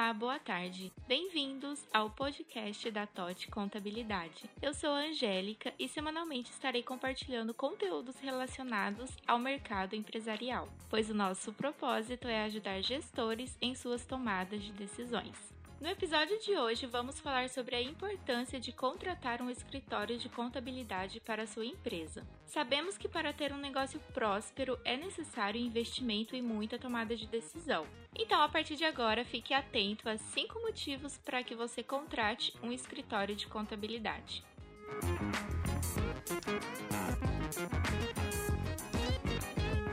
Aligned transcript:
Olá, 0.00 0.14
boa 0.14 0.38
tarde. 0.38 0.90
Bem-vindos 1.06 1.86
ao 1.92 2.08
podcast 2.08 2.90
da 2.90 3.06
TOT 3.06 3.48
Contabilidade. 3.50 4.48
Eu 4.62 4.72
sou 4.72 4.88
a 4.88 5.00
Angélica 5.00 5.74
e 5.78 5.86
semanalmente 5.86 6.50
estarei 6.50 6.82
compartilhando 6.82 7.52
conteúdos 7.52 8.18
relacionados 8.18 9.10
ao 9.26 9.38
mercado 9.38 9.94
empresarial, 9.94 10.70
pois 10.88 11.10
o 11.10 11.14
nosso 11.14 11.52
propósito 11.52 12.26
é 12.26 12.44
ajudar 12.44 12.80
gestores 12.80 13.58
em 13.60 13.74
suas 13.74 14.06
tomadas 14.06 14.62
de 14.62 14.72
decisões. 14.72 15.36
No 15.80 15.88
episódio 15.88 16.38
de 16.40 16.58
hoje, 16.58 16.84
vamos 16.84 17.18
falar 17.20 17.48
sobre 17.48 17.74
a 17.74 17.80
importância 17.80 18.60
de 18.60 18.70
contratar 18.70 19.40
um 19.40 19.48
escritório 19.48 20.18
de 20.18 20.28
contabilidade 20.28 21.20
para 21.20 21.46
sua 21.46 21.64
empresa. 21.64 22.22
Sabemos 22.44 22.98
que 22.98 23.08
para 23.08 23.32
ter 23.32 23.50
um 23.50 23.56
negócio 23.56 23.98
próspero 24.12 24.78
é 24.84 24.94
necessário 24.94 25.58
investimento 25.58 26.36
e 26.36 26.42
muita 26.42 26.78
tomada 26.78 27.16
de 27.16 27.26
decisão. 27.26 27.86
Então, 28.14 28.42
a 28.42 28.48
partir 28.50 28.76
de 28.76 28.84
agora, 28.84 29.24
fique 29.24 29.54
atento 29.54 30.06
a 30.06 30.18
cinco 30.18 30.60
motivos 30.60 31.16
para 31.16 31.42
que 31.42 31.54
você 31.54 31.82
contrate 31.82 32.52
um 32.62 32.70
escritório 32.70 33.34
de 33.34 33.46
contabilidade. 33.46 34.44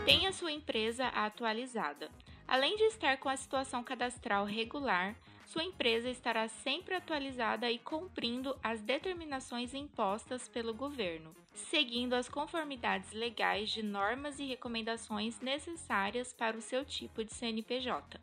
Tenha 0.04 0.34
sua 0.34 0.52
empresa 0.52 1.08
atualizada. 1.08 2.12
Além 2.46 2.76
de 2.76 2.84
estar 2.84 3.18
com 3.20 3.30
a 3.30 3.38
situação 3.38 3.82
cadastral 3.85 4.44
regular, 4.44 5.16
sua 5.48 5.64
empresa 5.64 6.10
estará 6.10 6.50
sempre 6.50 6.94
atualizada 6.94 7.72
e 7.72 7.80
cumprindo 7.80 8.54
as 8.62 8.82
determinações 8.82 9.74
impostas 9.74 10.50
pelo 10.50 10.74
governo, 10.74 11.34
seguindo 11.54 12.16
as 12.16 12.28
conformidades 12.28 13.14
legais 13.14 13.70
de 13.70 13.82
normas 13.82 14.40
e 14.40 14.46
recomendações 14.46 15.40
necessárias 15.40 16.34
para 16.34 16.58
o 16.58 16.62
seu 16.62 16.84
tipo 16.84 17.24
de 17.24 17.34
CNPJ. 17.34 18.20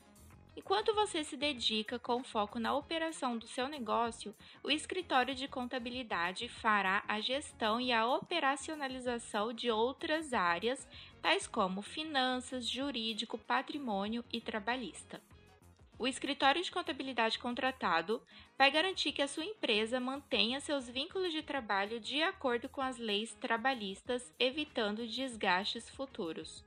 Enquanto 0.55 0.95
você 0.95 1.25
se 1.25 1.35
dedica 1.35 1.99
com 1.99 2.23
foco 2.23 2.59
na 2.59 2.77
operação 2.77 3.39
do 3.39 3.47
seu 3.49 3.69
negócio, 3.69 4.35
o 4.63 4.71
escritório 4.71 5.35
de 5.35 5.49
contabilidade 5.49 6.47
fará 6.47 7.03
a 7.09 7.21
gestão 7.21 7.81
e 7.81 7.91
a 7.91 8.07
operacionalização 8.07 9.51
de 9.51 9.71
outras 9.71 10.35
áreas, 10.35 10.87
tais 11.23 11.47
como 11.47 11.81
finanças, 11.81 12.69
jurídico, 12.69 13.39
patrimônio 13.39 14.23
e 14.31 14.43
trabalhista. 14.43 15.23
O 15.97 16.09
escritório 16.09 16.63
de 16.63 16.73
contabilidade 16.73 17.39
contratado 17.39 18.21
vai 18.59 18.71
garantir 18.71 19.13
que 19.13 19.23
a 19.23 19.29
sua 19.29 19.45
empresa 19.45 20.01
mantenha 20.01 20.61
seus 20.61 20.89
vínculos 20.89 21.33
de 21.33 21.43
trabalho 21.43 22.01
de 22.01 22.23
acordo 22.23 22.69
com 22.69 22.81
as 22.81 22.99
leis 22.99 23.33
trabalhistas, 23.35 24.33
evitando 24.39 25.07
desgastes 25.07 25.89
futuros. 25.89 26.65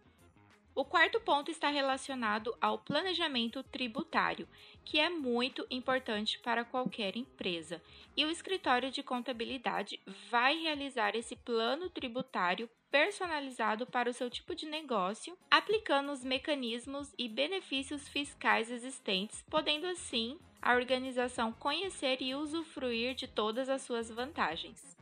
O 0.74 0.86
quarto 0.86 1.20
ponto 1.20 1.50
está 1.50 1.70
relacionado 1.70 2.56
ao 2.62 2.78
planejamento 2.78 3.64
tributário, 3.64 4.48
que 4.86 5.00
é 5.00 5.10
muito 5.10 5.66
importante 5.72 6.38
para 6.38 6.64
qualquer 6.64 7.18
empresa. 7.18 7.82
E 8.16 8.24
o 8.24 8.30
escritório 8.30 8.92
de 8.92 9.02
contabilidade 9.02 10.00
vai 10.30 10.56
realizar 10.56 11.16
esse 11.16 11.36
plano 11.36 11.90
tributário 11.90 12.70
personalizado 12.92 13.86
para 13.86 14.10
o 14.10 14.14
seu 14.14 14.30
tipo 14.30 14.56
de 14.56 14.66
negócio, 14.66 15.38
aplicando 15.50 16.12
os 16.12 16.24
mecanismos 16.24 17.14
e 17.18 17.28
benefícios 17.28 18.08
fiscais 18.08 18.72
existentes, 18.72 19.44
podendo 19.50 19.88
assim 19.88 20.38
a 20.62 20.74
organização 20.74 21.52
conhecer 21.52 22.22
e 22.22 22.36
usufruir 22.36 23.16
de 23.16 23.28
todas 23.28 23.70
as 23.70 23.82
suas 23.82 24.10
vantagens. 24.10 24.98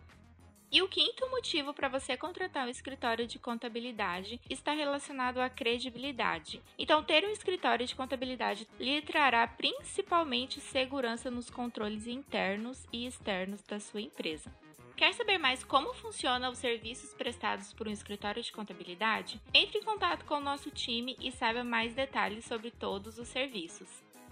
E 0.71 0.81
o 0.81 0.89
quinto 0.89 1.29
motivo 1.29 1.73
para 1.73 1.87
você 1.87 2.17
contratar 2.17 2.67
um 2.67 2.69
escritório 2.69 3.25
de 3.25 3.39
contabilidade 3.39 4.41
está 4.49 4.73
relacionado 4.73 5.37
à 5.37 5.49
credibilidade. 5.49 6.61
Então, 6.77 7.03
ter 7.03 7.23
um 7.23 7.29
escritório 7.29 7.85
de 7.85 7.95
contabilidade 7.95 8.67
lhe 8.79 9.01
trará 9.01 9.47
principalmente 9.47 10.59
segurança 10.59 11.31
nos 11.31 11.49
controles 11.49 12.07
internos 12.07 12.85
e 12.91 13.05
externos 13.05 13.61
da 13.63 13.79
sua 13.79 14.01
empresa. 14.01 14.51
Quer 14.95 15.13
saber 15.13 15.37
mais 15.37 15.63
como 15.63 15.93
funcionam 15.93 16.51
os 16.51 16.57
serviços 16.57 17.13
prestados 17.13 17.71
por 17.73 17.87
um 17.87 17.91
escritório 17.91 18.41
de 18.41 18.53
contabilidade? 18.53 19.41
Entre 19.53 19.79
em 19.79 19.83
contato 19.83 20.23
com 20.23 20.35
o 20.35 20.41
nosso 20.41 20.71
time 20.71 21.17
e 21.19 21.33
saiba 21.33 21.65
mais 21.65 21.93
detalhes 21.93 22.45
sobre 22.45 22.71
todos 22.71 23.19
os 23.19 23.27
serviços. 23.27 23.89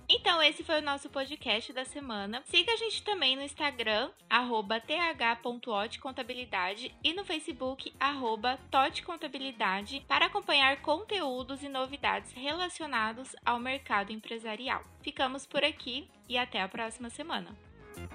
Então, 0.07 0.41
esse 0.41 0.63
foi 0.63 0.79
o 0.79 0.81
nosso 0.81 1.09
podcast 1.09 1.73
da 1.73 1.83
semana. 1.83 2.41
Siga 2.45 2.71
a 2.73 2.77
gente 2.77 3.03
também 3.03 3.35
no 3.35 3.41
Instagram, 3.41 4.09
arroba 4.29 4.79
th.otcontabilidade 4.79 6.95
e 7.03 7.11
no 7.13 7.25
Facebook, 7.25 7.93
arroba 7.99 8.57
totcontabilidade, 8.69 10.05
para 10.07 10.27
acompanhar 10.27 10.81
conteúdos 10.81 11.63
e 11.63 11.69
novidades 11.69 12.31
relacionados 12.33 13.35
ao 13.45 13.59
mercado 13.59 14.11
empresarial. 14.11 14.83
Ficamos 15.01 15.45
por 15.45 15.63
aqui 15.63 16.09
e 16.27 16.37
até 16.37 16.61
a 16.61 16.69
próxima 16.69 17.09
semana. 17.09 17.72
Thank 17.95 18.11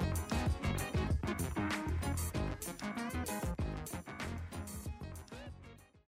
you. 0.00 0.07